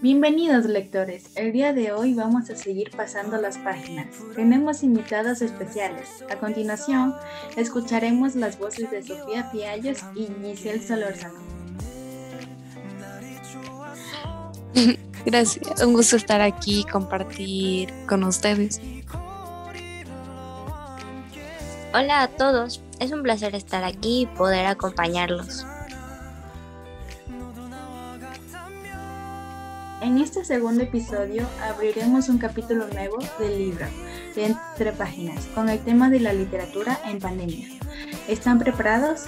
Bienvenidos 0.00 0.66
lectores, 0.66 1.24
el 1.34 1.50
día 1.50 1.72
de 1.72 1.90
hoy 1.90 2.14
vamos 2.14 2.48
a 2.50 2.54
seguir 2.54 2.92
pasando 2.96 3.36
las 3.36 3.58
páginas. 3.58 4.06
Tenemos 4.36 4.84
invitados 4.84 5.42
especiales. 5.42 6.22
A 6.30 6.36
continuación, 6.36 7.16
escucharemos 7.56 8.36
las 8.36 8.60
voces 8.60 8.92
de 8.92 9.02
Sofía 9.02 9.50
Piallos 9.50 9.98
y 10.14 10.28
Giselle 10.40 10.86
Solorzano. 10.86 11.40
Gracias, 15.26 15.82
un 15.82 15.94
gusto 15.94 16.14
estar 16.14 16.42
aquí 16.42 16.82
y 16.82 16.84
compartir 16.84 17.92
con 18.06 18.22
ustedes. 18.22 18.80
Hola 21.92 22.22
a 22.22 22.28
todos, 22.28 22.80
es 23.00 23.10
un 23.10 23.24
placer 23.24 23.56
estar 23.56 23.82
aquí 23.82 24.20
y 24.20 24.26
poder 24.26 24.66
acompañarlos. 24.66 25.66
En 30.00 30.18
este 30.18 30.44
segundo 30.44 30.84
episodio 30.84 31.44
abriremos 31.60 32.28
un 32.28 32.38
capítulo 32.38 32.86
nuevo 32.86 33.18
del 33.40 33.58
libro 33.58 33.86
de 34.36 34.46
Entre 34.46 34.92
Páginas 34.92 35.46
con 35.54 35.68
el 35.68 35.80
tema 35.80 36.08
de 36.08 36.20
la 36.20 36.32
literatura 36.32 37.00
en 37.04 37.18
pandemia. 37.18 37.66
¿Están 38.28 38.60
preparados? 38.60 39.24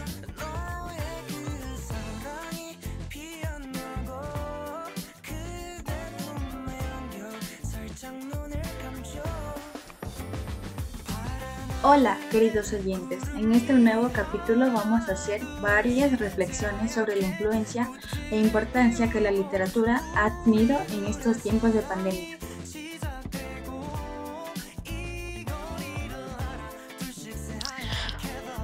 Hola, 11.82 12.18
queridos 12.30 12.74
oyentes. 12.74 13.22
En 13.34 13.52
este 13.52 13.72
nuevo 13.72 14.10
capítulo 14.12 14.70
vamos 14.70 15.08
a 15.08 15.12
hacer 15.14 15.40
varias 15.62 16.18
reflexiones 16.18 16.92
sobre 16.92 17.16
la 17.16 17.28
influencia 17.28 17.88
e 18.30 18.38
importancia 18.38 19.10
que 19.10 19.18
la 19.18 19.30
literatura 19.30 20.02
ha 20.14 20.30
tenido 20.44 20.76
en 20.92 21.06
estos 21.06 21.38
tiempos 21.38 21.72
de 21.72 21.80
pandemia. 21.80 22.38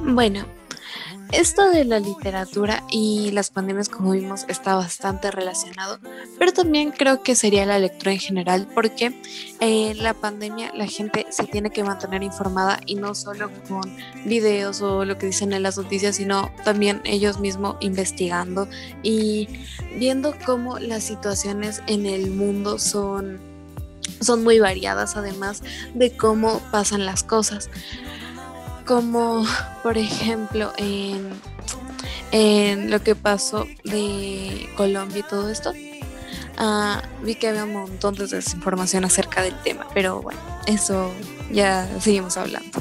Bueno, 0.03 0.45
esto 1.33 1.71
de 1.71 1.85
la 1.85 1.99
literatura 1.99 2.85
y 2.91 3.31
las 3.33 3.51
pandemias, 3.51 3.89
como 3.89 4.13
vimos, 4.13 4.45
está 4.49 4.77
bastante 4.77 5.31
relacionado, 5.31 5.99
pero 6.39 6.53
también 6.53 6.93
creo 6.93 7.23
que 7.23 7.35
sería 7.35 7.67
la 7.67 7.79
lectura 7.79 8.13
en 8.13 8.19
general, 8.19 8.69
porque 8.75 9.21
eh, 9.61 9.95
la 9.97 10.15
pandemia 10.15 10.73
la 10.75 10.87
gente 10.87 11.27
se 11.31 11.45
tiene 11.45 11.71
que 11.71 11.83
mantener 11.83 12.23
informada 12.23 12.81
y 12.87 12.95
no 12.95 13.15
solo 13.15 13.51
con 13.69 13.97
videos 14.25 14.81
o 14.83 15.05
lo 15.05 15.19
que 15.19 15.27
dicen 15.27 15.53
en 15.53 15.63
las 15.63 15.77
noticias, 15.77 16.17
sino 16.17 16.51
también 16.65 17.01
ellos 17.05 17.41
mismos 17.41 17.77
investigando 17.81 18.69
y 19.03 19.49
viendo 19.99 20.35
cómo 20.45 20.79
las 20.79 21.05
situaciones 21.05 21.83
en 21.87 22.07
el 22.07 22.31
mundo 22.31 22.79
son, 22.79 23.41
son 24.21 24.45
muy 24.45 24.59
variadas, 24.59 25.17
además 25.17 25.63
de 25.95 26.17
cómo 26.17 26.61
pasan 26.71 27.05
las 27.05 27.23
cosas 27.23 27.69
como 28.87 29.45
por 29.83 29.99
ejemplo 29.99 30.73
en, 30.79 31.31
lo 32.91 33.03
que 33.03 33.15
pasó 33.15 33.67
de 33.85 34.69
Colombia 34.77 35.19
y 35.19 35.23
todo 35.23 35.51
esto, 35.51 35.73
uh, 36.59 37.25
vi 37.25 37.35
que 37.35 37.49
había 37.49 37.65
un 37.65 37.73
montón 37.73 38.15
de 38.15 38.27
desinformación 38.27 39.05
acerca 39.05 39.43
del 39.43 39.55
tema, 39.63 39.87
pero 39.95 40.23
bueno, 40.23 40.41
eso 40.67 41.11
ya 41.51 41.89
seguimos 42.01 42.37
hablando. 42.37 42.81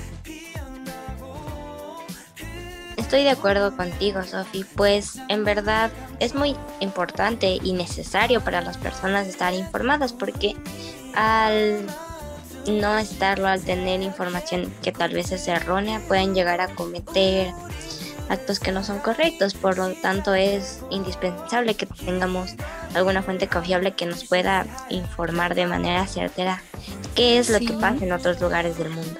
Estoy 2.97 3.23
de 3.23 3.29
acuerdo 3.29 3.75
contigo, 3.77 4.23
Sofi, 4.23 4.65
pues 4.75 5.19
en 5.29 5.45
verdad 5.45 5.91
es 6.19 6.33
muy 6.33 6.55
importante 6.79 7.59
y 7.61 7.73
necesario 7.73 8.41
para 8.41 8.61
las 8.61 8.77
personas 8.77 9.27
estar 9.27 9.53
informadas 9.53 10.11
porque 10.11 10.55
al 11.13 11.85
no 12.67 12.97
estarlo 12.97 13.47
al 13.47 13.61
tener 13.61 14.01
información 14.01 14.73
que 14.81 14.91
tal 14.91 15.13
vez 15.13 15.31
es 15.31 15.47
errónea, 15.47 16.01
pueden 16.07 16.33
llegar 16.33 16.61
a 16.61 16.67
cometer 16.75 17.51
actos 18.29 18.59
que 18.59 18.71
no 18.71 18.83
son 18.83 18.99
correctos. 18.99 19.53
Por 19.53 19.77
lo 19.77 19.93
tanto, 19.93 20.33
es 20.33 20.79
indispensable 20.89 21.75
que 21.75 21.85
tengamos 21.85 22.55
alguna 22.93 23.21
fuente 23.21 23.47
confiable 23.47 23.91
que 23.91 24.05
nos 24.05 24.25
pueda 24.25 24.65
informar 24.89 25.55
de 25.55 25.67
manera 25.67 26.07
certera 26.07 26.61
qué 27.13 27.37
es 27.37 27.49
lo 27.49 27.59
que 27.59 27.73
pasa 27.73 28.03
en 28.03 28.11
otros 28.11 28.39
lugares 28.41 28.77
del 28.77 28.89
mundo. 28.89 29.19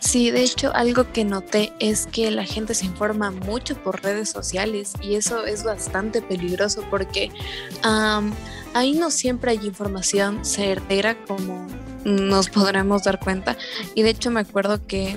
Sí, 0.00 0.30
de 0.30 0.42
hecho 0.42 0.72
algo 0.74 1.12
que 1.12 1.24
noté 1.24 1.72
es 1.80 2.06
que 2.06 2.30
la 2.30 2.44
gente 2.44 2.74
se 2.74 2.86
informa 2.86 3.32
mucho 3.32 3.74
por 3.82 4.02
redes 4.02 4.30
sociales 4.30 4.92
y 5.02 5.16
eso 5.16 5.44
es 5.44 5.64
bastante 5.64 6.22
peligroso 6.22 6.84
porque 6.90 7.32
ahí 7.82 8.92
no 8.92 9.10
siempre 9.10 9.50
hay 9.50 9.66
información 9.66 10.44
certera 10.44 11.16
como 11.26 11.66
nos 12.06 12.48
podremos 12.48 13.02
dar 13.02 13.18
cuenta. 13.18 13.56
Y 13.94 14.02
de 14.02 14.10
hecho 14.10 14.30
me 14.30 14.40
acuerdo 14.40 14.86
que 14.86 15.16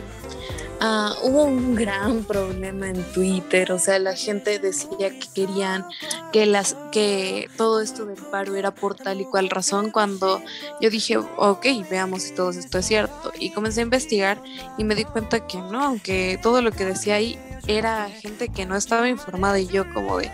ah, 0.81 1.13
hubo 1.23 1.43
un 1.43 1.75
gran 1.75 2.23
problema 2.23 2.89
en 2.89 3.03
Twitter, 3.13 3.71
o 3.71 3.79
sea, 3.79 3.99
la 3.99 4.15
gente 4.15 4.57
decía 4.57 5.11
que 5.11 5.27
querían 5.33 5.85
que 6.33 6.47
las 6.47 6.75
que 6.91 7.47
todo 7.57 7.81
esto 7.81 8.05
del 8.05 8.17
paro 8.17 8.55
era 8.55 8.71
por 8.71 8.95
tal 8.95 9.21
y 9.21 9.25
cual 9.25 9.49
razón 9.49 9.91
cuando 9.91 10.41
yo 10.81 10.89
dije, 10.89 11.17
ok, 11.17 11.65
veamos 11.89 12.23
si 12.23 12.33
todo 12.33 12.49
esto 12.49 12.79
es 12.79 12.85
cierto. 12.87 13.31
Y 13.39 13.51
comencé 13.51 13.81
a 13.81 13.83
investigar 13.83 14.41
y 14.77 14.83
me 14.83 14.95
di 14.95 15.05
cuenta 15.05 15.45
que 15.45 15.59
no, 15.59 15.83
aunque 15.83 16.39
todo 16.41 16.61
lo 16.61 16.71
que 16.71 16.85
decía 16.85 17.15
ahí 17.15 17.39
era 17.67 18.09
gente 18.09 18.49
que 18.49 18.65
no 18.65 18.75
estaba 18.75 19.07
informada 19.07 19.59
y 19.59 19.67
yo 19.67 19.85
como 19.93 20.17
de, 20.17 20.31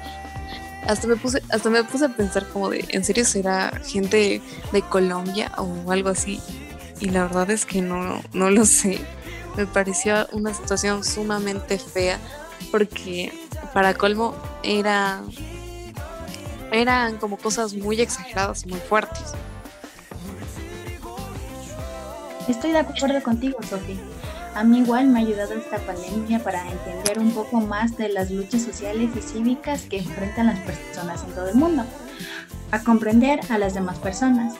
hasta 0.87 1.07
me 1.07 1.15
puse, 1.15 1.41
hasta 1.49 1.69
me 1.69 1.83
puse 1.83 2.05
a 2.05 2.09
pensar 2.09 2.47
como 2.49 2.69
de, 2.69 2.85
¿en 2.89 3.03
serio 3.03 3.25
será 3.25 3.81
gente 3.85 4.41
de 4.71 4.81
Colombia 4.83 5.51
o 5.57 5.91
algo 5.91 6.09
así? 6.09 6.39
Y 6.99 7.09
la 7.09 7.23
verdad 7.23 7.51
es 7.51 7.65
que 7.65 7.81
no, 7.81 8.21
no 8.33 8.49
lo 8.49 8.65
sé. 8.65 8.99
Me 9.57 9.65
pareció 9.65 10.27
una 10.31 10.53
situación 10.53 11.03
sumamente 11.03 11.77
fea 11.77 12.19
porque 12.71 13.31
para 13.73 13.93
colmo 13.93 14.35
era 14.63 15.21
eran 16.71 17.17
como 17.17 17.37
cosas 17.37 17.73
muy 17.73 18.01
exageradas, 18.01 18.65
muy 18.65 18.79
fuertes. 18.79 19.33
Estoy 22.47 22.71
de 22.71 22.79
acuerdo 22.79 23.23
contigo, 23.23 23.57
Sofía. 23.63 23.97
A 24.55 24.63
mí 24.63 24.79
igual 24.79 25.07
me 25.07 25.19
ha 25.19 25.21
ayudado 25.21 25.53
esta 25.53 25.79
pandemia 25.79 26.39
para 26.39 26.65
entender 26.71 27.19
un 27.19 27.31
poco 27.31 27.59
más 27.59 27.97
de 27.97 28.07
las 28.07 28.31
luchas 28.31 28.61
sociales 28.61 29.11
y 29.13 29.21
cívicas 29.21 29.81
que 29.81 29.97
enfrentan 29.97 30.47
las 30.47 30.59
personas 30.59 31.25
en 31.25 31.35
todo 31.35 31.49
el 31.49 31.55
mundo, 31.55 31.83
a 32.71 32.79
comprender 32.81 33.41
a 33.49 33.57
las 33.57 33.73
demás 33.73 33.99
personas 33.99 34.55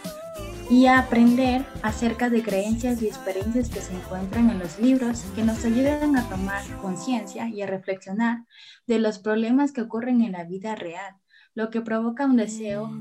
y 0.70 0.88
a 0.88 1.00
aprender 1.00 1.66
acerca 1.82 2.30
de 2.30 2.44
creencias 2.44 3.02
y 3.02 3.08
experiencias 3.08 3.70
que 3.70 3.80
se 3.80 3.96
encuentran 3.96 4.50
en 4.50 4.60
los 4.60 4.78
libros 4.80 5.24
que 5.34 5.44
nos 5.44 5.64
ayudan 5.64 6.18
a 6.18 6.28
tomar 6.28 6.62
conciencia 6.82 7.48
y 7.48 7.62
a 7.62 7.68
reflexionar 7.68 8.44
de 8.88 9.00
los 9.00 9.20
problemas 9.20 9.72
que 9.72 9.82
ocurren 9.82 10.22
en 10.22 10.34
la 10.34 10.44
vida 10.44 10.76
real, 10.76 11.16
lo 11.54 11.70
que 11.70 11.80
provoca 11.80 12.26
un 12.26 12.36
deseo 12.36 12.92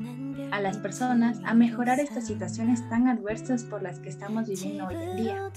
a 0.53 0.61
las 0.61 0.79
personas 0.79 1.41
a 1.45 1.55
mejorar 1.55 1.99
estas 1.99 2.29
situaciones 2.29 2.89
tan 2.89 3.09
adversas 3.09 3.65
por 3.65 3.83
las 3.83 3.99
que 3.99 4.11
estamos 4.11 4.47
viviendo 4.47 4.87
hoy 4.87 4.95
en 4.95 5.17
día. 5.17 5.51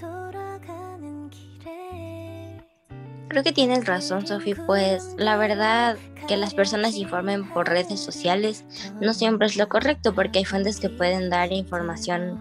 Creo 3.30 3.44
que 3.44 3.52
tienes 3.52 3.86
razón, 3.86 4.26
Sofi, 4.26 4.56
pues 4.56 5.14
la 5.18 5.36
verdad 5.38 5.98
que 6.28 6.38
las 6.38 6.54
personas 6.54 6.96
informen 6.96 7.48
por 7.54 7.68
redes 7.68 8.00
sociales 8.00 8.64
no 9.02 9.14
siempre 9.14 9.48
es 9.48 9.58
lo 9.58 9.68
correcto 9.68 10.14
porque 10.14 10.40
hay 10.40 10.46
fuentes 10.46 10.80
que 10.80 10.90
pueden 10.90 11.30
dar 11.30 11.52
información 11.52 12.40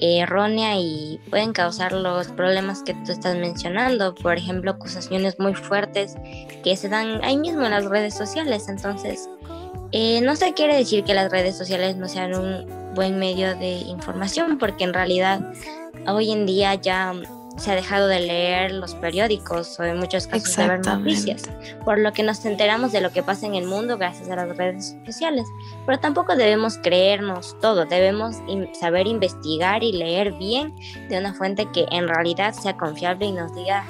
errónea 0.00 0.76
y 0.78 1.20
pueden 1.28 1.52
causar 1.52 1.92
los 1.92 2.28
problemas 2.28 2.82
que 2.82 2.94
tú 2.94 3.12
estás 3.12 3.36
mencionando, 3.36 4.14
por 4.14 4.36
ejemplo, 4.36 4.72
acusaciones 4.72 5.38
muy 5.38 5.54
fuertes 5.54 6.16
que 6.64 6.76
se 6.76 6.88
dan 6.88 7.22
ahí 7.22 7.36
mismo 7.36 7.62
en 7.62 7.72
las 7.72 7.84
redes 7.84 8.14
sociales. 8.14 8.68
Entonces, 8.68 9.28
eh, 9.92 10.20
no 10.22 10.36
se 10.36 10.54
quiere 10.54 10.76
decir 10.76 11.04
que 11.04 11.14
las 11.14 11.30
redes 11.30 11.56
sociales 11.56 11.96
no 11.96 12.08
sean 12.08 12.34
un 12.34 12.94
buen 12.94 13.18
medio 13.18 13.56
de 13.56 13.72
información, 13.72 14.58
porque 14.58 14.84
en 14.84 14.94
realidad 14.94 15.40
hoy 16.06 16.30
en 16.30 16.46
día 16.46 16.74
ya 16.74 17.12
se 17.60 17.70
ha 17.70 17.74
dejado 17.74 18.08
de 18.08 18.20
leer 18.20 18.72
los 18.72 18.94
periódicos 18.94 19.78
o 19.78 19.84
en 19.84 19.98
muchos 19.98 20.26
casos 20.26 20.56
de 20.56 20.66
ver 20.66 20.84
noticias, 20.84 21.42
por 21.84 21.98
lo 21.98 22.12
que 22.12 22.22
nos 22.22 22.44
enteramos 22.44 22.92
de 22.92 23.00
lo 23.00 23.10
que 23.10 23.22
pasa 23.22 23.46
en 23.46 23.54
el 23.54 23.66
mundo 23.66 23.98
gracias 23.98 24.28
a 24.30 24.36
las 24.36 24.56
redes 24.56 24.96
sociales. 25.04 25.46
Pero 25.86 25.98
tampoco 25.98 26.36
debemos 26.36 26.78
creernos 26.78 27.56
todo, 27.60 27.84
debemos 27.84 28.36
saber 28.78 29.06
investigar 29.06 29.84
y 29.84 29.92
leer 29.92 30.32
bien 30.32 30.74
de 31.08 31.18
una 31.18 31.34
fuente 31.34 31.68
que 31.72 31.86
en 31.90 32.08
realidad 32.08 32.54
sea 32.54 32.76
confiable 32.76 33.26
y 33.26 33.32
nos 33.32 33.54
diga 33.54 33.84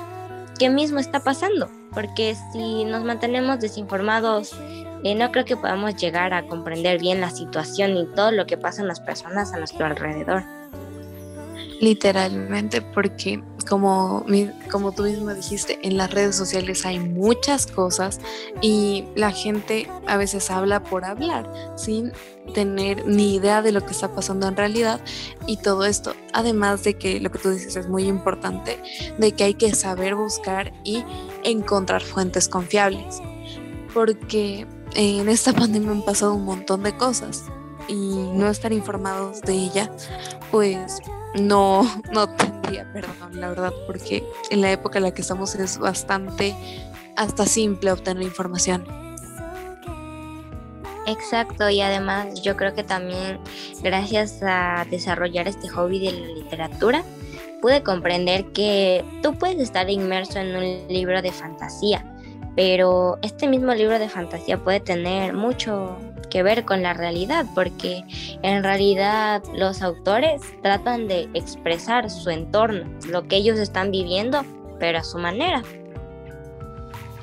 qué 0.58 0.68
mismo 0.68 0.98
está 0.98 1.20
pasando, 1.20 1.70
porque 1.92 2.36
si 2.52 2.84
nos 2.84 3.04
mantenemos 3.04 3.60
desinformados, 3.60 4.54
eh, 5.02 5.14
no 5.14 5.32
creo 5.32 5.44
que 5.44 5.56
podamos 5.56 5.96
llegar 5.96 6.34
a 6.34 6.46
comprender 6.46 7.00
bien 7.00 7.20
la 7.20 7.30
situación 7.30 7.96
y 7.96 8.06
todo 8.14 8.32
lo 8.32 8.46
que 8.46 8.58
pasa 8.58 8.82
en 8.82 8.88
las 8.88 9.00
personas 9.00 9.52
a 9.54 9.58
nuestro 9.58 9.86
alrededor. 9.86 10.44
Literalmente, 11.80 12.82
porque 12.82 13.42
como, 13.68 14.24
como 14.70 14.92
tú 14.92 15.04
mismo 15.04 15.32
dijiste, 15.34 15.78
en 15.82 15.96
las 15.96 16.10
redes 16.10 16.36
sociales 16.36 16.84
hay 16.86 16.98
muchas 16.98 17.66
cosas 17.66 18.20
y 18.60 19.04
la 19.14 19.30
gente 19.32 19.88
a 20.06 20.16
veces 20.16 20.50
habla 20.50 20.82
por 20.82 21.04
hablar 21.04 21.50
sin 21.76 22.12
tener 22.54 23.06
ni 23.06 23.34
idea 23.36 23.62
de 23.62 23.72
lo 23.72 23.84
que 23.84 23.92
está 23.92 24.14
pasando 24.14 24.48
en 24.48 24.56
realidad 24.56 25.00
y 25.46 25.56
todo 25.56 25.84
esto, 25.84 26.14
además 26.32 26.84
de 26.84 26.94
que 26.94 27.20
lo 27.20 27.30
que 27.30 27.38
tú 27.38 27.50
dices 27.50 27.76
es 27.76 27.88
muy 27.88 28.04
importante, 28.04 28.82
de 29.18 29.32
que 29.32 29.44
hay 29.44 29.54
que 29.54 29.74
saber 29.74 30.14
buscar 30.14 30.72
y 30.84 31.04
encontrar 31.44 32.02
fuentes 32.02 32.48
confiables, 32.48 33.20
porque 33.94 34.66
en 34.94 35.28
esta 35.28 35.52
pandemia 35.54 35.90
han 35.90 36.04
pasado 36.04 36.34
un 36.34 36.44
montón 36.44 36.82
de 36.82 36.96
cosas 36.96 37.44
y 37.88 37.94
no 37.94 38.48
estar 38.48 38.72
informados 38.72 39.40
de 39.42 39.52
ella, 39.52 39.90
pues 40.50 41.00
no, 41.34 41.82
no 42.12 42.28
tendría 42.28 42.90
perdón, 42.92 43.40
la 43.40 43.48
verdad, 43.48 43.72
porque 43.86 44.24
en 44.50 44.60
la 44.60 44.72
época 44.72 44.98
en 44.98 45.04
la 45.04 45.14
que 45.14 45.22
estamos 45.22 45.54
es 45.54 45.78
bastante 45.78 46.54
hasta 47.16 47.46
simple 47.46 47.92
obtener 47.92 48.22
información. 48.22 48.86
Exacto, 51.06 51.68
y 51.68 51.80
además 51.80 52.40
yo 52.42 52.56
creo 52.56 52.74
que 52.74 52.84
también 52.84 53.40
gracias 53.82 54.40
a 54.42 54.86
desarrollar 54.90 55.48
este 55.48 55.68
hobby 55.68 55.98
de 55.98 56.12
la 56.12 56.26
literatura, 56.26 57.02
pude 57.60 57.82
comprender 57.82 58.46
que 58.52 59.04
tú 59.22 59.34
puedes 59.34 59.58
estar 59.58 59.90
inmerso 59.90 60.38
en 60.38 60.54
un 60.54 60.88
libro 60.88 61.20
de 61.20 61.32
fantasía, 61.32 62.04
pero 62.54 63.18
este 63.22 63.48
mismo 63.48 63.74
libro 63.74 63.98
de 63.98 64.08
fantasía 64.08 64.62
puede 64.62 64.80
tener 64.80 65.32
mucho 65.32 65.96
que 66.30 66.42
ver 66.42 66.64
con 66.64 66.82
la 66.82 66.94
realidad, 66.94 67.44
porque 67.54 68.02
en 68.42 68.62
realidad 68.62 69.42
los 69.54 69.82
autores 69.82 70.40
tratan 70.62 71.08
de 71.08 71.28
expresar 71.34 72.10
su 72.10 72.30
entorno, 72.30 72.90
lo 73.08 73.26
que 73.28 73.36
ellos 73.36 73.58
están 73.58 73.90
viviendo, 73.90 74.44
pero 74.78 74.98
a 74.98 75.04
su 75.04 75.18
manera. 75.18 75.62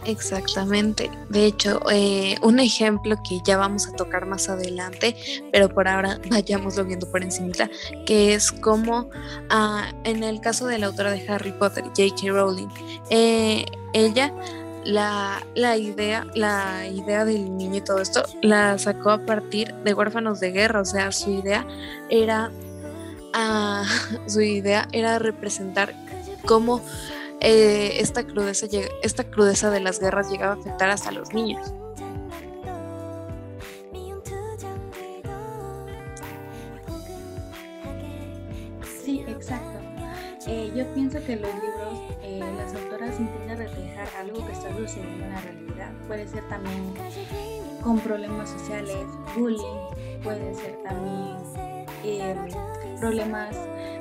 Exactamente. 0.07 1.11
De 1.29 1.45
hecho, 1.45 1.81
eh, 1.91 2.37
un 2.41 2.59
ejemplo 2.59 3.17
que 3.27 3.39
ya 3.45 3.57
vamos 3.57 3.87
a 3.87 3.91
tocar 3.91 4.25
más 4.25 4.47
adelante, 4.47 5.15
pero 5.51 5.67
por 5.67 5.87
ahora 5.87 6.19
vayámoslo 6.29 6.85
viendo 6.85 7.11
por 7.11 7.23
encima, 7.23 7.69
que 8.05 8.33
es 8.33 8.51
como 8.51 9.09
ah, 9.49 9.91
en 10.05 10.23
el 10.23 10.39
caso 10.39 10.65
de 10.65 10.79
la 10.79 10.87
autora 10.87 11.11
de 11.11 11.27
Harry 11.27 11.51
Potter, 11.51 11.83
J.K. 11.83 12.29
Rowling, 12.31 12.69
eh, 13.09 13.65
ella 13.93 14.33
la, 14.87 15.77
idea, 15.77 16.25
la 16.33 16.87
idea 16.87 17.25
del 17.25 17.57
niño 17.57 17.75
y 17.75 17.81
todo 17.81 17.99
esto 17.99 18.23
la 18.41 18.77
sacó 18.77 19.11
a 19.11 19.25
partir 19.25 19.73
de 19.73 19.93
huérfanos 19.93 20.39
de 20.39 20.51
guerra, 20.51 20.81
o 20.81 20.85
sea, 20.85 21.11
su 21.11 21.29
idea 21.31 21.67
era 22.09 22.51
ah, 23.33 23.83
su 24.27 24.41
idea 24.41 24.87
era 24.93 25.19
representar 25.19 25.93
cómo 26.45 26.81
eh, 27.41 27.97
esta 27.99 28.23
crudeza 28.23 28.65
esta 29.03 29.25
crudeza 29.25 29.69
de 29.69 29.81
las 29.81 29.99
guerras 29.99 30.31
llegaba 30.31 30.53
a 30.53 30.55
afectar 30.55 30.89
hasta 30.89 31.11
los 31.11 31.33
niños. 31.33 31.73
Sí, 39.03 39.23
exacto. 39.27 39.96
Eh, 40.47 40.71
yo 40.73 40.85
pienso 40.93 41.19
que 41.25 41.35
los 41.35 41.53
libros, 41.55 41.99
eh, 42.23 42.39
las 42.57 42.73
autoras 42.73 43.19
intentan 43.19 43.57
reflejar 43.57 44.07
algo 44.17 44.45
que 44.45 44.53
está 44.53 44.73
sucediendo 44.73 45.25
en 45.25 45.31
la 45.31 45.41
realidad. 45.41 45.91
Puede 46.07 46.25
ser 46.25 46.47
también 46.47 46.93
con 47.83 47.99
problemas 47.99 48.49
sociales, 48.49 48.95
bullying, 49.35 50.21
puede 50.23 50.55
ser 50.55 50.77
también 50.83 51.35
em, 52.05 52.37
problemas 52.99 53.57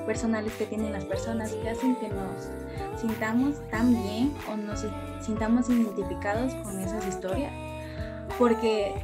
personales 0.06 0.52
que 0.54 0.66
tienen 0.66 0.92
las 0.92 1.04
personas 1.04 1.52
que 1.52 1.68
hacen 1.68 1.96
que 1.96 2.08
nos 2.08 2.48
sintamos 3.00 3.56
tan 3.70 3.92
bien 3.92 4.32
o 4.48 4.56
nos 4.56 4.86
sintamos 5.20 5.68
identificados 5.68 6.54
con 6.62 6.78
esas 6.78 7.06
historias, 7.08 7.52
porque 8.38 8.94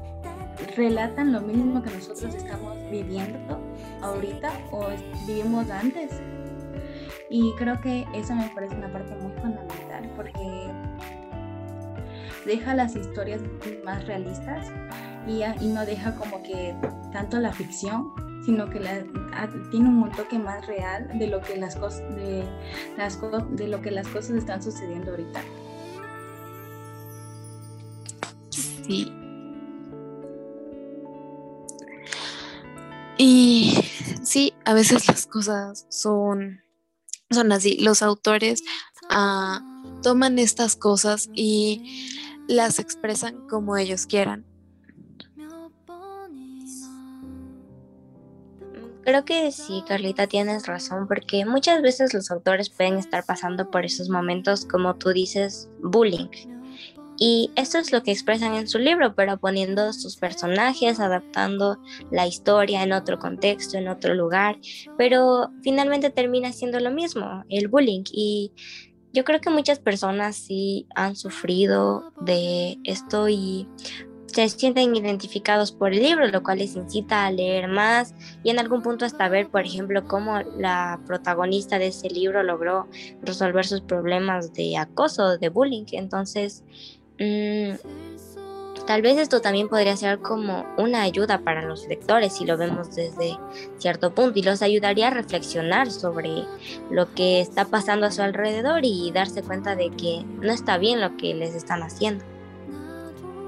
relatan 0.76 1.32
lo 1.32 1.40
mismo 1.40 1.82
que 1.82 1.90
nosotros 1.90 2.34
estamos 2.34 2.78
viviendo 2.90 3.60
ahorita 4.00 4.52
o 4.70 4.88
vivimos 5.26 5.70
antes. 5.70 6.10
Y 7.30 7.52
creo 7.56 7.80
que 7.80 8.06
eso 8.14 8.34
me 8.34 8.48
parece 8.54 8.74
una 8.76 8.92
parte 8.92 9.14
muy 9.16 9.32
fundamental 9.40 10.10
porque 10.16 10.70
deja 12.44 12.74
las 12.74 12.94
historias 12.96 13.40
más 13.84 14.06
realistas 14.06 14.68
y, 15.26 15.42
y 15.64 15.68
no 15.68 15.86
deja 15.86 16.14
como 16.16 16.42
que 16.42 16.74
tanto 17.12 17.38
la 17.38 17.52
ficción, 17.52 18.12
sino 18.44 18.68
que 18.68 18.80
la, 18.80 19.04
tiene 19.70 19.88
un 19.88 20.10
toque 20.12 20.38
más 20.38 20.66
real 20.66 21.08
de 21.18 21.28
lo 21.28 21.40
que 21.40 21.56
las 21.56 21.76
cosas 21.76 22.14
de 22.16 22.44
las 22.96 23.18
de 23.50 23.68
lo 23.68 23.80
que 23.80 23.90
las 23.90 24.08
cosas 24.08 24.36
están 24.36 24.62
sucediendo 24.62 25.12
ahorita. 25.12 25.40
Sí. 28.50 29.21
Y 33.18 33.78
sí, 34.22 34.54
a 34.64 34.74
veces 34.74 35.06
las 35.08 35.26
cosas 35.26 35.86
son 35.88 36.62
son 37.32 37.52
así. 37.52 37.78
Los 37.78 38.02
autores 38.02 38.62
ah, 39.10 39.60
toman 40.02 40.38
estas 40.38 40.76
cosas 40.76 41.28
y 41.34 42.18
las 42.48 42.78
expresan 42.78 43.46
como 43.48 43.76
ellos 43.76 44.06
quieran. 44.06 44.44
Creo 49.04 49.24
que 49.24 49.50
sí, 49.50 49.82
Carlita, 49.86 50.28
tienes 50.28 50.68
razón, 50.68 51.08
porque 51.08 51.44
muchas 51.44 51.82
veces 51.82 52.14
los 52.14 52.30
autores 52.30 52.70
pueden 52.70 52.98
estar 52.98 53.24
pasando 53.24 53.68
por 53.68 53.84
esos 53.84 54.08
momentos, 54.08 54.64
como 54.64 54.94
tú 54.94 55.08
dices, 55.10 55.68
bullying. 55.82 56.28
Y 57.18 57.50
esto 57.56 57.78
es 57.78 57.92
lo 57.92 58.02
que 58.02 58.10
expresan 58.10 58.54
en 58.54 58.68
su 58.68 58.78
libro, 58.78 59.14
pero 59.14 59.38
poniendo 59.38 59.92
sus 59.92 60.16
personajes, 60.16 60.98
adaptando 60.98 61.78
la 62.10 62.26
historia 62.26 62.82
en 62.82 62.92
otro 62.92 63.18
contexto, 63.18 63.78
en 63.78 63.88
otro 63.88 64.14
lugar, 64.14 64.58
pero 64.98 65.50
finalmente 65.62 66.10
termina 66.10 66.52
siendo 66.52 66.80
lo 66.80 66.90
mismo, 66.90 67.44
el 67.48 67.68
bullying. 67.68 68.04
Y 68.12 68.52
yo 69.12 69.24
creo 69.24 69.40
que 69.40 69.50
muchas 69.50 69.78
personas 69.78 70.36
sí 70.36 70.86
han 70.94 71.16
sufrido 71.16 72.12
de 72.20 72.78
esto 72.84 73.28
y 73.28 73.68
se 74.32 74.48
sienten 74.48 74.96
identificados 74.96 75.72
por 75.72 75.92
el 75.92 76.02
libro, 76.02 76.26
lo 76.26 76.42
cual 76.42 76.58
les 76.58 76.74
incita 76.74 77.26
a 77.26 77.30
leer 77.30 77.68
más 77.68 78.14
y 78.42 78.50
en 78.50 78.58
algún 78.58 78.82
punto 78.82 79.04
hasta 79.04 79.28
ver, 79.28 79.50
por 79.50 79.66
ejemplo, 79.66 80.06
cómo 80.06 80.40
la 80.58 81.00
protagonista 81.06 81.78
de 81.78 81.88
ese 81.88 82.08
libro 82.08 82.42
logró 82.42 82.88
resolver 83.20 83.66
sus 83.66 83.82
problemas 83.82 84.54
de 84.54 84.78
acoso, 84.78 85.36
de 85.36 85.50
bullying. 85.50 85.84
Entonces, 85.92 86.64
Mm, 87.22 87.76
tal 88.86 89.00
vez 89.00 89.16
esto 89.18 89.40
también 89.40 89.68
podría 89.68 89.96
ser 89.96 90.18
como 90.18 90.66
una 90.76 91.02
ayuda 91.02 91.38
para 91.38 91.62
los 91.62 91.86
lectores 91.86 92.34
si 92.34 92.44
lo 92.44 92.56
vemos 92.56 92.94
desde 92.96 93.38
cierto 93.78 94.12
punto 94.12 94.38
y 94.38 94.42
los 94.42 94.60
ayudaría 94.60 95.08
a 95.08 95.10
reflexionar 95.10 95.90
sobre 95.90 96.44
lo 96.90 97.14
que 97.14 97.40
está 97.40 97.66
pasando 97.66 98.06
a 98.06 98.10
su 98.10 98.22
alrededor 98.22 98.80
y 98.82 99.12
darse 99.12 99.42
cuenta 99.42 99.76
de 99.76 99.90
que 99.90 100.24
no 100.40 100.52
está 100.52 100.78
bien 100.78 101.00
lo 101.00 101.16
que 101.16 101.34
les 101.34 101.54
están 101.54 101.82
haciendo. 101.82 102.24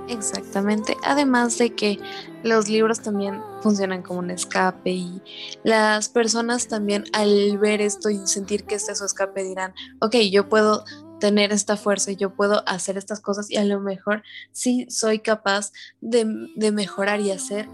Exactamente, 0.09 0.99
además 1.03 1.57
de 1.57 1.75
que 1.75 1.99
los 2.43 2.69
libros 2.69 3.01
también 3.01 3.41
funcionan 3.63 4.03
como 4.03 4.19
un 4.19 4.31
escape 4.31 4.91
y 4.91 5.23
las 5.63 6.11
personas 6.11 6.69
también 6.69 7.05
al 7.15 7.57
ver 7.57 7.81
esto 7.81 8.11
y 8.11 8.19
sentir 8.27 8.65
que 8.65 8.75
este 8.75 8.93
es 8.93 8.99
su 8.99 9.07
escape 9.07 9.43
dirán, 9.43 9.73
ok, 10.01 10.17
yo 10.31 10.47
puedo 10.51 10.85
tener 11.21 11.53
esta 11.53 11.77
fuerza 11.77 12.11
y 12.11 12.17
yo 12.17 12.35
puedo 12.35 12.67
hacer 12.69 12.97
estas 12.97 13.21
cosas 13.21 13.51
y 13.51 13.57
a 13.57 13.65
lo 13.65 13.81
mejor 13.81 14.23
sí 14.53 14.87
soy 14.91 15.21
capaz 15.21 15.73
de, 16.01 16.25
mejorar 16.73 17.21
y 17.21 17.31
hacer 17.31 17.69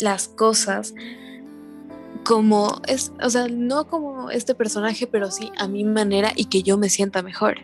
las 0.00 0.28
cosas 0.28 0.94
como 2.24 2.80
es, 2.86 3.12
o 3.22 3.30
sea, 3.30 3.48
no 3.48 3.86
como 3.86 4.30
este 4.30 4.54
personaje, 4.54 5.06
pero 5.06 5.30
sí 5.30 5.50
a 5.56 5.68
mi 5.68 5.84
manera 5.84 6.32
y 6.36 6.46
que 6.46 6.62
yo 6.62 6.76
me 6.76 6.88
sienta 6.88 7.22
mejor. 7.22 7.58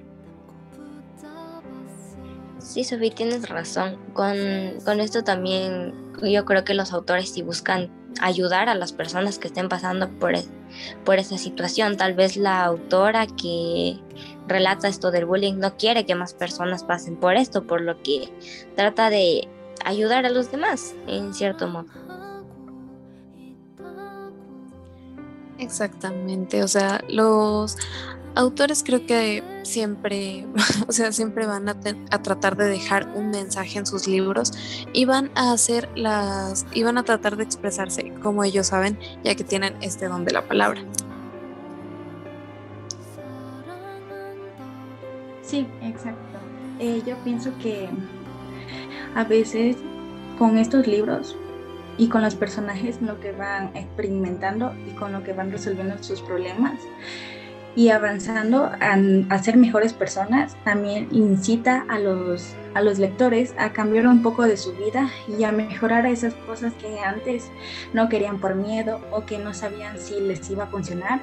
Sí, 2.59 2.85
Sofía, 2.85 3.11
tienes 3.15 3.49
razón. 3.49 3.97
Con, 4.12 4.37
con 4.85 5.00
esto 5.00 5.25
también 5.25 5.95
yo 6.23 6.45
creo 6.45 6.65
que 6.65 6.75
los 6.75 6.93
autores 6.93 7.31
sí 7.31 7.43
buscan 7.43 7.91
ayudar 8.21 8.69
a 8.69 8.75
las 8.75 8.93
personas 8.93 9.38
que 9.38 9.49
estén 9.49 9.69
pasando 9.69 10.09
por, 10.19 10.35
por 11.05 11.19
esa 11.19 11.38
situación. 11.38 11.97
Tal 11.97 12.15
vez 12.15 12.37
la 12.37 12.65
autora 12.65 13.26
que 13.26 13.99
relata 14.47 14.88
esto 14.88 15.11
del 15.11 15.26
bullying 15.26 15.55
no 15.55 15.76
quiere 15.76 16.07
que 16.07 16.15
más 16.15 16.35
personas 16.35 16.85
pasen 16.85 17.17
por 17.17 17.37
esto, 17.37 17.65
por 17.65 17.81
lo 17.81 18.03
que 18.03 18.33
trata 18.75 19.11
de 19.11 19.49
ayudar 19.85 20.26
a 20.26 20.31
los 20.31 20.50
demás, 20.50 20.95
en 21.07 21.35
cierto 21.35 21.69
modo. 21.69 21.87
Exactamente, 25.59 26.62
o 26.62 26.69
sea, 26.69 27.03
los 27.09 27.79
autores 28.35 28.83
creo 28.85 29.07
que 29.07 29.43
siempre, 29.62 30.47
o 30.88 30.93
sea, 30.93 31.12
siempre 31.12 31.47
van 31.47 31.69
a, 31.69 31.76
a, 32.11 32.23
tratar 32.23 32.57
de 32.57 32.67
dejar 32.67 33.09
un 33.15 33.31
mensaje 33.31 33.79
en 33.79 33.87
sus 33.87 34.07
libros 34.07 34.53
y 34.93 35.07
van 35.07 35.31
a 35.35 35.53
hacer 35.53 35.88
las, 35.97 36.67
y 36.73 36.83
van 36.83 36.99
a 36.99 37.05
tratar 37.05 37.37
de 37.37 37.45
expresarse 37.45 38.12
como 38.23 38.45
ellos 38.45 38.69
saben, 38.69 38.99
ya 39.25 39.35
que 39.35 39.45
tienen 39.45 39.76
este 39.81 40.09
don 40.09 40.25
de 40.25 40.33
la 40.33 40.47
palabra. 40.47 40.83
Sí, 45.47 45.67
exacto. 45.81 46.38
Eh, 46.81 47.03
yo 47.07 47.17
pienso 47.23 47.53
que 47.62 47.88
a 49.15 49.23
veces 49.25 49.76
con 50.38 50.59
estos 50.59 50.88
libros 50.88 51.37
y 51.99 52.09
con 52.09 52.21
los 52.23 52.35
personajes 52.35 53.00
lo 53.00 53.21
que 53.21 53.31
van 53.31 53.71
experimentando 53.76 54.75
y 54.87 54.91
con 54.91 55.12
lo 55.12 55.23
que 55.23 55.33
van 55.33 55.53
resolviendo 55.53 56.03
sus 56.03 56.21
problemas 56.21 56.81
y 57.76 57.91
avanzando 57.91 58.71
a, 58.81 59.38
ser 59.43 59.57
mejores 59.57 59.93
personas, 59.93 60.57
también 60.65 61.09
incita 61.12 61.85
a 61.88 61.99
los, 61.99 62.55
a 62.75 62.81
los 62.81 62.99
lectores 62.99 63.55
a 63.59 63.73
cambiar 63.73 64.09
un 64.09 64.23
poco 64.23 64.45
de 64.45 64.57
su 64.57 64.73
vida 64.73 65.11
y 65.38 65.45
a 65.45 65.53
mejorar 65.53 66.07
esas 66.07 66.35
cosas 66.35 66.73
que 66.75 66.99
antes 67.00 67.50
no 67.93 68.09
querían 68.09 68.41
por 68.41 68.55
miedo 68.55 69.00
o 69.12 69.26
que 69.26 69.38
no 69.38 69.55
sabían 69.55 69.99
si 69.99 70.21
les 70.21 70.50
iba 70.50 70.65
a 70.65 70.69
funcionar, 70.69 71.21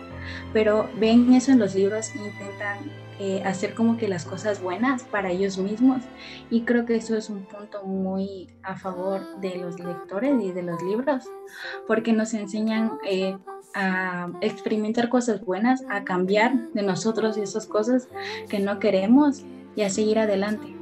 pero 0.54 0.90
ven 1.00 1.34
eso 1.34 1.52
en 1.52 1.60
los 1.60 1.76
libros 1.76 2.14
e 2.16 2.20
intentan 2.20 3.04
eh, 3.20 3.44
hacer 3.46 3.76
como 3.76 3.98
que 3.98 4.08
las 4.08 4.26
cosas 4.26 4.62
buenas 4.62 5.04
para 5.04 5.30
ellos 5.30 5.58
mismos 5.58 6.02
y 6.50 6.62
creo 6.62 6.86
que 6.86 6.96
eso 6.96 7.16
es 7.16 7.30
un 7.30 7.44
punto 7.44 7.84
muy 7.84 8.50
a 8.64 8.76
favor 8.76 9.40
de 9.40 9.58
los 9.58 9.80
lectores 9.80 10.44
y 10.44 10.52
de 10.52 10.64
los 10.64 10.82
libros 10.82 11.26
porque 11.88 12.12
nos 12.12 12.34
enseñan 12.34 12.94
eh, 13.08 13.38
a 13.76 14.30
experimentar 14.42 15.10
cosas 15.10 15.42
buenas, 15.46 15.84
a 15.90 16.04
cambiar 16.04 16.72
de 16.74 16.82
nosotros 16.84 17.38
esas 17.38 17.68
cosas 17.68 18.08
que 18.50 18.60
no 18.60 18.80
queremos 18.80 19.44
y 19.76 19.82
a 19.84 19.90
seguir 19.90 20.20
adelante. 20.20 20.76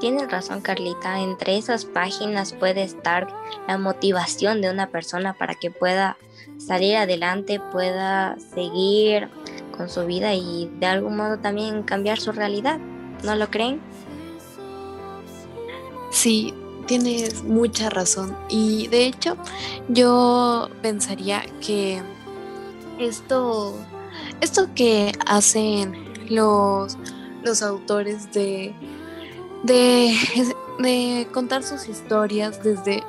Tienes 0.00 0.30
razón, 0.30 0.60
Carlita. 0.60 1.20
Entre 1.20 1.56
esas 1.56 1.84
páginas 1.84 2.52
puede 2.52 2.84
estar 2.84 3.26
la 3.66 3.78
motivación 3.78 4.60
de 4.60 4.70
una 4.70 4.88
persona 4.90 5.34
para 5.34 5.54
que 5.54 5.72
pueda 5.72 6.16
salir 6.56 6.96
adelante, 6.96 7.60
pueda 7.72 8.36
seguir 8.54 9.28
con 9.76 9.88
su 9.88 10.06
vida 10.06 10.34
y 10.34 10.70
de 10.78 10.86
algún 10.86 11.16
modo 11.16 11.38
también 11.38 11.82
cambiar 11.82 12.20
su 12.20 12.30
realidad. 12.30 12.78
¿No 13.24 13.34
lo 13.34 13.50
creen? 13.50 13.80
Sí, 16.10 16.54
tienes 16.86 17.42
mucha 17.42 17.90
razón. 17.90 18.36
Y 18.48 18.86
de 18.88 19.06
hecho, 19.06 19.36
yo 19.88 20.68
pensaría 20.80 21.42
que 21.60 22.00
esto, 23.00 23.74
esto 24.40 24.68
que 24.76 25.12
hacen 25.26 26.08
los, 26.28 26.96
los 27.42 27.62
autores 27.62 28.32
de, 28.32 28.74
de, 29.64 30.14
de 30.78 31.28
contar 31.32 31.62
sus 31.62 31.88
historias 31.88 32.62
desde, 32.62 33.02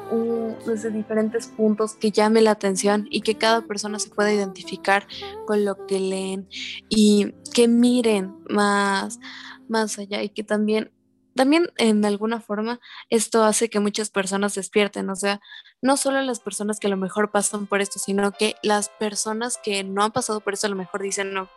desde 0.65 0.91
diferentes 0.91 1.47
puntos 1.47 1.93
que 1.93 2.11
llame 2.11 2.41
la 2.41 2.51
atención 2.51 3.07
y 3.09 3.21
que 3.21 3.35
cada 3.35 3.61
persona 3.61 3.99
se 3.99 4.09
pueda 4.09 4.33
identificar 4.33 5.07
con 5.45 5.65
lo 5.65 5.85
que 5.85 5.99
leen 5.99 6.47
y 6.89 7.33
que 7.53 7.67
miren 7.67 8.35
más, 8.49 9.19
más 9.67 9.97
allá 9.99 10.23
y 10.23 10.29
que 10.29 10.43
también 10.43 10.91
también 11.35 11.69
en 11.77 12.03
alguna 12.03 12.41
forma 12.41 12.81
esto 13.09 13.45
hace 13.45 13.69
que 13.69 13.79
muchas 13.79 14.09
personas 14.09 14.55
despierten, 14.55 15.09
o 15.09 15.15
sea, 15.15 15.39
no 15.81 15.95
solo 15.95 16.21
las 16.21 16.41
personas 16.41 16.81
que 16.81 16.87
a 16.87 16.89
lo 16.89 16.97
mejor 16.97 17.31
pasan 17.31 17.65
por 17.65 17.79
esto, 17.79 17.97
sino 17.97 18.33
que 18.33 18.55
las 18.61 18.89
personas 18.89 19.57
que 19.63 19.85
no 19.85 20.03
han 20.03 20.11
pasado 20.11 20.41
por 20.41 20.53
esto 20.53 20.67
a 20.67 20.71
lo 20.71 20.75
mejor 20.75 21.01
dicen, 21.01 21.37
ok, 21.37 21.49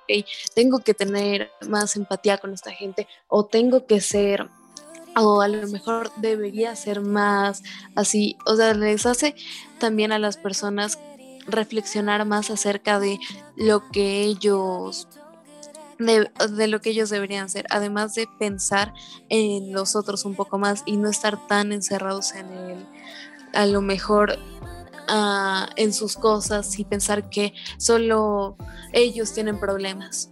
tengo 0.55 0.79
que 0.81 0.95
tener 0.95 1.51
más 1.69 1.97
empatía 1.97 2.39
con 2.39 2.53
esta 2.53 2.71
gente 2.71 3.09
o 3.27 3.47
tengo 3.47 3.87
que 3.87 4.01
ser 4.01 4.49
o 5.17 5.41
a 5.41 5.49
lo 5.49 5.67
mejor 5.69 6.11
debería 6.17 6.75
ser 6.77 7.01
más 7.01 7.63
así, 7.95 8.37
o 8.47 8.57
sea, 8.57 8.75
les 8.75 9.07
hace 9.07 9.35
también 9.79 10.13
a 10.13 10.19
las 10.19 10.37
personas 10.37 10.99
reflexionar 11.47 12.25
más 12.25 12.51
acerca 12.51 13.01
de 13.01 13.19
lo 13.57 13.91
que 13.91 14.23
ellos 14.23 15.09
de, 15.99 16.69
lo 16.69 16.81
que 16.81 16.91
ellos 16.91 17.11
deberían 17.11 17.49
ser, 17.49 17.67
además 17.71 18.15
de 18.15 18.29
pensar 18.39 18.93
en 19.29 19.73
los 19.73 19.95
otros 19.95 20.25
un 20.25 20.35
poco 20.35 20.59
más 20.59 20.83
y 20.85 20.97
no 20.97 21.09
estar 21.09 21.47
tan 21.47 21.73
encerrados 21.73 22.35
en 22.35 22.53
el, 22.53 22.87
a 23.53 23.67
lo 23.67 23.83
mejor 23.83 24.39
ah, 25.09 25.69
en 25.77 25.93
sus 25.93 26.17
cosas 26.17 26.79
y 26.79 26.85
pensar 26.85 27.31
que 27.31 27.55
solo 27.79 28.57
ellos 28.93 29.33
tienen 29.33 29.61
problemas. 29.61 30.31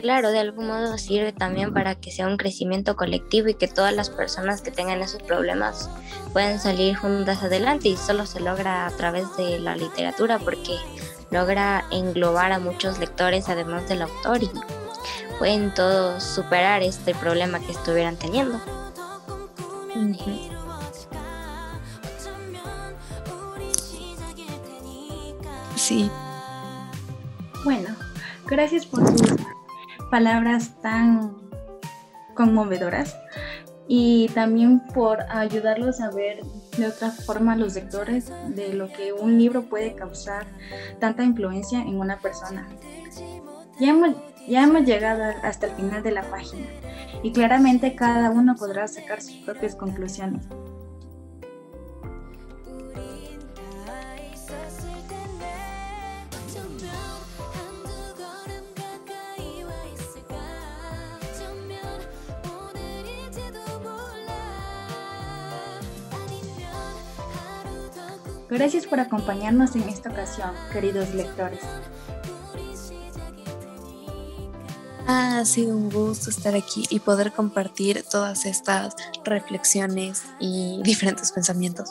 Claro, 0.00 0.30
de 0.30 0.38
algún 0.38 0.68
modo 0.68 0.96
sirve 0.96 1.32
también 1.32 1.74
para 1.74 1.96
que 1.96 2.12
sea 2.12 2.28
un 2.28 2.36
crecimiento 2.36 2.94
colectivo 2.94 3.48
y 3.48 3.54
que 3.54 3.66
todas 3.66 3.92
las 3.92 4.10
personas 4.10 4.62
que 4.62 4.70
tengan 4.70 5.02
esos 5.02 5.22
problemas 5.22 5.90
puedan 6.32 6.60
salir 6.60 6.96
juntas 6.96 7.42
adelante 7.42 7.88
y 7.88 7.96
solo 7.96 8.24
se 8.24 8.40
logra 8.40 8.86
a 8.86 8.90
través 8.90 9.36
de 9.36 9.58
la 9.58 9.76
literatura 9.76 10.38
porque 10.38 10.76
logra 11.30 11.84
englobar 11.90 12.52
a 12.52 12.58
muchos 12.58 12.98
lectores 12.98 13.48
además 13.48 13.88
del 13.88 14.02
autor 14.02 14.42
y 14.42 14.50
pueden 15.38 15.74
todos 15.74 16.22
superar 16.22 16.82
este 16.82 17.14
problema 17.14 17.58
que 17.58 17.72
estuvieran 17.72 18.16
teniendo. 18.16 18.60
Sí. 25.74 26.10
Bueno, 27.64 27.96
gracias 28.46 28.86
por 28.86 29.06
sus 29.06 29.57
palabras 30.10 30.80
tan 30.82 31.36
conmovedoras 32.34 33.16
y 33.88 34.28
también 34.34 34.80
por 34.94 35.22
ayudarlos 35.30 36.00
a 36.00 36.10
ver 36.10 36.42
de 36.76 36.86
otra 36.86 37.10
forma 37.10 37.56
los 37.56 37.74
lectores 37.74 38.30
de 38.48 38.74
lo 38.74 38.92
que 38.92 39.12
un 39.12 39.38
libro 39.38 39.62
puede 39.64 39.94
causar 39.94 40.46
tanta 41.00 41.24
influencia 41.24 41.80
en 41.80 41.98
una 41.98 42.18
persona. 42.18 42.68
Ya 43.80 43.90
hemos, 43.90 44.14
ya 44.46 44.64
hemos 44.64 44.84
llegado 44.84 45.24
hasta 45.42 45.66
el 45.66 45.72
final 45.72 46.02
de 46.02 46.10
la 46.10 46.22
página 46.22 46.66
y 47.22 47.32
claramente 47.32 47.94
cada 47.94 48.30
uno 48.30 48.54
podrá 48.56 48.86
sacar 48.88 49.22
sus 49.22 49.36
propias 49.38 49.74
conclusiones. 49.74 50.46
Gracias 68.50 68.86
por 68.86 68.98
acompañarnos 68.98 69.76
en 69.76 69.88
esta 69.88 70.10
ocasión, 70.10 70.50
queridos 70.72 71.12
lectores. 71.14 71.60
Ha 75.06 75.44
sido 75.44 75.76
un 75.76 75.90
gusto 75.90 76.30
estar 76.30 76.54
aquí 76.54 76.84
y 76.90 77.00
poder 77.00 77.32
compartir 77.32 78.04
todas 78.10 78.46
estas 78.46 78.94
reflexiones 79.24 80.24
y 80.38 80.80
diferentes 80.82 81.32
pensamientos. 81.32 81.90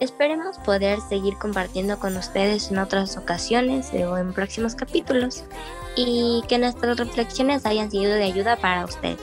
Esperemos 0.00 0.58
poder 0.58 0.98
seguir 1.08 1.34
compartiendo 1.38 1.98
con 1.98 2.16
ustedes 2.16 2.70
en 2.70 2.78
otras 2.78 3.16
ocasiones 3.16 3.92
o 3.92 4.16
en 4.16 4.32
próximos 4.32 4.74
capítulos 4.74 5.44
y 5.94 6.42
que 6.48 6.58
nuestras 6.58 6.96
reflexiones 6.96 7.66
hayan 7.66 7.90
sido 7.90 8.14
de 8.14 8.24
ayuda 8.24 8.56
para 8.56 8.84
ustedes. 8.84 9.20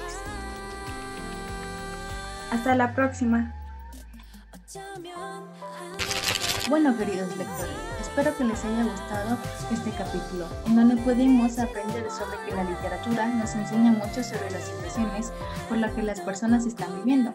Hasta 2.52 2.76
la 2.76 2.94
próxima. 2.94 3.57
Bueno, 6.68 6.98
queridos 6.98 7.30
lectores, 7.38 7.72
espero 8.02 8.36
que 8.36 8.44
les 8.44 8.66
haya 8.66 8.84
gustado 8.84 9.38
este 9.72 9.92
capítulo, 9.92 10.46
en 10.66 10.76
donde 10.76 10.98
pudimos 10.98 11.58
aprender 11.58 12.12
sobre 12.12 12.38
que 12.46 12.54
la 12.54 12.66
literatura 12.66 13.28
nos 13.28 13.56
enseña 13.56 13.94
mucho 13.94 14.22
sobre 14.22 14.52
las 14.52 14.66
situaciones 14.66 15.32
por 15.70 15.78
las 15.78 15.94
que 15.94 16.04
las 16.04 16.20
personas 16.20 16.66
están 16.66 16.94
viviendo, 16.98 17.34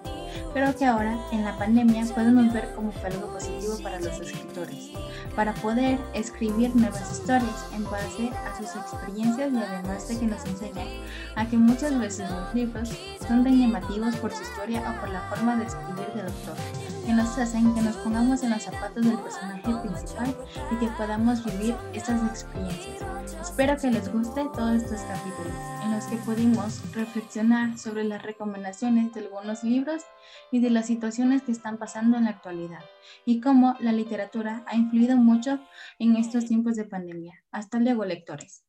pero 0.53 0.77
que 0.77 0.85
ahora, 0.85 1.19
en 1.33 1.47
la 1.47 1.57
pandemia, 1.57 2.05
podemos 2.15 2.53
ver 2.53 2.71
como 2.75 2.93
fue 2.93 3.09
algo 3.09 3.33
positivo 3.33 3.79
para 3.83 3.99
los 3.99 4.21
escritores, 4.21 4.91
para 5.35 5.55
poder 5.55 5.99
escribir 6.13 6.77
nuevas 6.77 7.13
historias 7.13 7.65
en 7.73 7.85
base 7.85 8.29
a 8.29 8.59
sus 8.59 8.77
experiencias 8.77 9.51
y 9.51 9.57
además 9.57 10.07
de 10.07 10.19
que 10.19 10.27
nos 10.27 10.45
enseñan 10.45 10.89
a 11.37 11.47
que 11.47 11.57
muchas 11.57 11.99
veces 11.99 12.31
los 12.31 12.55
libros 12.55 12.91
son 13.27 13.43
tan 13.43 13.59
llamativos 13.59 14.17
por 14.17 14.35
su 14.35 14.43
historia 14.43 14.83
o 14.87 15.01
por 15.01 15.09
la 15.09 15.23
forma 15.31 15.57
de 15.57 15.65
escribir 15.65 16.07
del 16.15 16.27
autor 16.27 16.57
que 17.05 17.13
nos 17.13 17.37
hacen 17.39 17.75
que 17.75 17.83
nos 17.83 17.97
pongamos 17.97 18.43
en 18.43 18.51
los 18.51 18.63
zapatos 18.63 19.05
del 19.05 19.19
personaje 19.19 19.75
principal 19.83 20.37
y 20.71 20.77
que 20.77 20.89
podamos 20.97 21.45
vivir 21.45 21.75
estas 21.93 22.23
experiencias. 22.31 23.03
Espero 23.41 23.77
que 23.77 23.91
les 23.91 24.13
guste 24.13 24.45
todos 24.55 24.83
estos 24.83 25.01
capítulos 25.03 25.53
en 25.85 25.93
los 25.93 26.05
que 26.07 26.17
pudimos 26.17 26.93
reflexionar 26.95 27.79
sobre 27.79 28.05
las 28.05 28.23
recomendaciones 28.23 29.13
de 29.13 29.21
algunos 29.21 29.65
libros 29.65 30.03
y 30.51 30.61
de 30.61 30.71
las 30.71 30.87
situaciones 30.87 31.43
que 31.43 31.53
están 31.53 31.79
pasando 31.79 32.17
en 32.17 32.25
la 32.25 32.31
actualidad 32.31 32.85
y 33.25 33.41
cómo 33.41 33.77
la 33.81 33.93
literatura 33.93 34.65
ha 34.67 34.77
influido 34.77 35.17
mucho 35.17 35.59
en 35.99 36.17
estos 36.17 36.47
tiempos 36.47 36.77
de 36.77 36.85
pandemia. 36.85 37.45
Hasta 37.51 37.79
luego, 37.79 38.05
lectores. 38.05 38.65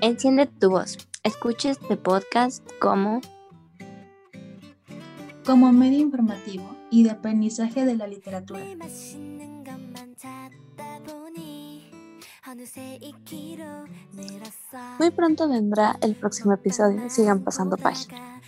Enciende 0.00 0.46
tu 0.46 0.70
voz. 0.70 0.96
Escucha 1.22 1.70
este 1.70 1.96
podcast 1.96 2.66
como 2.80 3.20
como 5.44 5.72
medio 5.72 6.00
informativo 6.00 6.76
y 6.90 7.04
de 7.04 7.10
aprendizaje 7.10 7.84
de 7.84 7.96
la 7.96 8.06
literatura. 8.06 8.64
Muy 14.98 15.10
pronto 15.10 15.48
vendrá 15.48 15.96
el 16.00 16.14
próximo 16.14 16.52
episodio, 16.52 17.08
sigan 17.08 17.44
pasando 17.44 17.76
página. 17.76 18.40